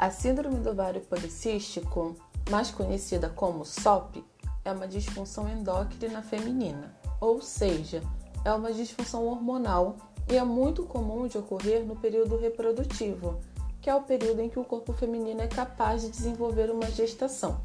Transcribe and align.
A 0.00 0.12
síndrome 0.12 0.60
do 0.60 0.70
ovário 0.70 1.00
policístico, 1.00 2.14
mais 2.48 2.70
conhecida 2.70 3.28
como 3.28 3.64
SOP, 3.64 4.24
é 4.64 4.70
uma 4.70 4.86
disfunção 4.86 5.48
endócrina 5.48 6.22
feminina, 6.22 6.94
ou 7.20 7.42
seja, 7.42 8.00
é 8.44 8.52
uma 8.52 8.72
disfunção 8.72 9.26
hormonal 9.26 9.96
e 10.30 10.36
é 10.36 10.44
muito 10.44 10.84
comum 10.84 11.26
de 11.26 11.36
ocorrer 11.36 11.84
no 11.84 11.96
período 11.96 12.36
reprodutivo, 12.36 13.40
que 13.80 13.90
é 13.90 13.94
o 13.94 14.02
período 14.02 14.40
em 14.40 14.48
que 14.48 14.60
o 14.60 14.64
corpo 14.64 14.92
feminino 14.92 15.40
é 15.40 15.48
capaz 15.48 16.02
de 16.02 16.10
desenvolver 16.10 16.70
uma 16.70 16.88
gestação. 16.88 17.60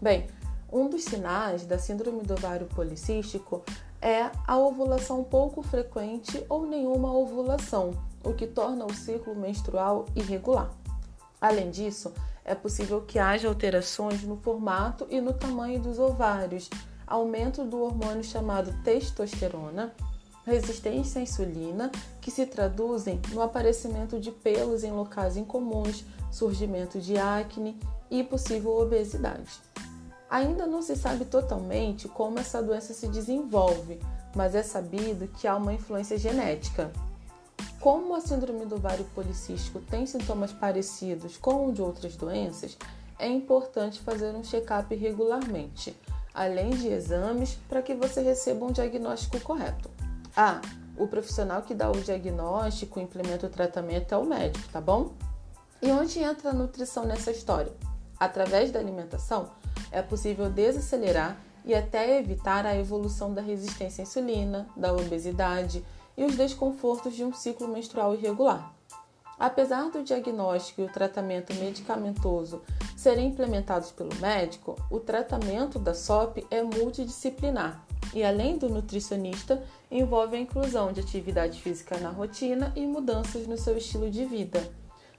Bem, 0.00 0.26
um 0.72 0.88
dos 0.88 1.04
sinais 1.04 1.64
da 1.64 1.78
síndrome 1.78 2.22
do 2.22 2.34
ovário 2.34 2.66
policístico 2.66 3.62
é 4.00 4.32
a 4.48 4.58
ovulação 4.58 5.22
pouco 5.22 5.62
frequente 5.62 6.44
ou 6.48 6.66
nenhuma 6.66 7.12
ovulação, 7.12 7.92
o 8.24 8.32
que 8.34 8.48
torna 8.48 8.84
o 8.84 8.92
ciclo 8.92 9.36
menstrual 9.36 10.06
irregular. 10.16 10.81
Além 11.42 11.72
disso, 11.72 12.12
é 12.44 12.54
possível 12.54 13.00
que 13.00 13.18
haja 13.18 13.48
alterações 13.48 14.22
no 14.22 14.36
formato 14.36 15.08
e 15.10 15.20
no 15.20 15.32
tamanho 15.32 15.80
dos 15.80 15.98
ovários, 15.98 16.70
aumento 17.04 17.64
do 17.64 17.82
hormônio 17.82 18.22
chamado 18.22 18.72
testosterona, 18.84 19.92
resistência 20.46 21.18
à 21.18 21.22
insulina, 21.22 21.90
que 22.20 22.30
se 22.30 22.46
traduzem 22.46 23.20
no 23.32 23.42
aparecimento 23.42 24.20
de 24.20 24.30
pelos 24.30 24.84
em 24.84 24.92
locais 24.92 25.36
incomuns, 25.36 26.04
surgimento 26.30 27.00
de 27.00 27.18
acne 27.18 27.76
e 28.08 28.22
possível 28.22 28.78
obesidade. 28.78 29.50
Ainda 30.30 30.64
não 30.64 30.80
se 30.80 30.94
sabe 30.94 31.24
totalmente 31.24 32.08
como 32.08 32.38
essa 32.38 32.62
doença 32.62 32.94
se 32.94 33.08
desenvolve, 33.08 33.98
mas 34.34 34.54
é 34.54 34.62
sabido 34.62 35.26
que 35.26 35.48
há 35.48 35.56
uma 35.56 35.74
influência 35.74 36.16
genética. 36.16 36.92
Como 37.82 38.14
a 38.14 38.20
síndrome 38.20 38.64
do 38.64 38.76
ovário 38.76 39.04
policístico 39.06 39.80
tem 39.80 40.06
sintomas 40.06 40.52
parecidos 40.52 41.36
com 41.36 41.66
o 41.66 41.72
de 41.72 41.82
outras 41.82 42.14
doenças, 42.14 42.78
é 43.18 43.26
importante 43.26 43.98
fazer 43.98 44.32
um 44.36 44.44
check-up 44.44 44.94
regularmente, 44.94 45.92
além 46.32 46.70
de 46.70 46.86
exames, 46.86 47.58
para 47.68 47.82
que 47.82 47.92
você 47.92 48.22
receba 48.22 48.64
um 48.64 48.70
diagnóstico 48.70 49.40
correto. 49.40 49.90
Ah, 50.36 50.60
o 50.96 51.08
profissional 51.08 51.62
que 51.62 51.74
dá 51.74 51.90
o 51.90 52.00
diagnóstico 52.00 53.00
implementa 53.00 53.48
o 53.48 53.50
tratamento 53.50 54.14
é 54.14 54.16
o 54.16 54.24
médico, 54.24 54.68
tá 54.72 54.80
bom? 54.80 55.10
E 55.82 55.90
onde 55.90 56.20
entra 56.20 56.50
a 56.50 56.54
nutrição 56.54 57.04
nessa 57.04 57.32
história? 57.32 57.72
Através 58.16 58.70
da 58.70 58.78
alimentação, 58.78 59.50
é 59.90 60.00
possível 60.00 60.48
desacelerar 60.48 61.36
e 61.64 61.74
até 61.74 62.16
evitar 62.20 62.64
a 62.64 62.76
evolução 62.76 63.34
da 63.34 63.42
resistência 63.42 64.02
à 64.02 64.04
insulina, 64.04 64.68
da 64.76 64.92
obesidade 64.92 65.84
e 66.16 66.24
os 66.24 66.36
desconfortos 66.36 67.14
de 67.14 67.24
um 67.24 67.32
ciclo 67.32 67.68
menstrual 67.68 68.14
irregular. 68.14 68.72
Apesar 69.38 69.90
do 69.90 70.04
diagnóstico 70.04 70.82
e 70.82 70.84
o 70.84 70.92
tratamento 70.92 71.52
medicamentoso 71.54 72.62
serem 72.96 73.28
implementados 73.28 73.90
pelo 73.90 74.14
médico, 74.20 74.76
o 74.90 75.00
tratamento 75.00 75.78
da 75.78 75.94
SOP 75.94 76.46
é 76.50 76.62
multidisciplinar 76.62 77.84
e, 78.14 78.22
além 78.22 78.56
do 78.56 78.68
nutricionista, 78.68 79.62
envolve 79.90 80.36
a 80.36 80.40
inclusão 80.40 80.92
de 80.92 81.00
atividade 81.00 81.60
física 81.60 81.98
na 81.98 82.10
rotina 82.10 82.72
e 82.76 82.86
mudanças 82.86 83.46
no 83.46 83.58
seu 83.58 83.76
estilo 83.76 84.10
de 84.10 84.24
vida. 84.24 84.70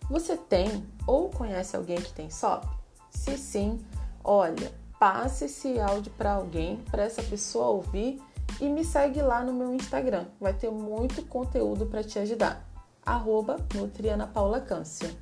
Você 0.09 0.37
tem 0.37 0.85
ou 1.07 1.29
conhece 1.29 1.75
alguém 1.75 1.97
que 1.97 2.13
tem 2.13 2.29
SOP? 2.29 2.65
Se 3.09 3.37
sim, 3.37 3.79
olha, 4.23 4.71
passe 4.99 5.45
esse 5.45 5.79
áudio 5.79 6.11
para 6.17 6.33
alguém, 6.33 6.77
para 6.89 7.03
essa 7.03 7.21
pessoa 7.23 7.67
ouvir 7.67 8.21
e 8.59 8.69
me 8.69 8.83
segue 8.83 9.21
lá 9.21 9.43
no 9.43 9.53
meu 9.53 9.73
Instagram. 9.73 10.25
Vai 10.39 10.53
ter 10.53 10.69
muito 10.69 11.25
conteúdo 11.25 11.85
para 11.85 12.03
te 12.03 12.19
ajudar. 12.19 12.65
Arroba 13.05 13.57
Nutriana 13.73 14.27
Paula 14.27 14.61
Câncer. 14.61 15.13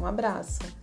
Um 0.00 0.06
abraço! 0.06 0.81